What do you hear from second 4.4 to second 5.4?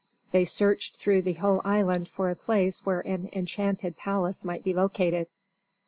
might be located.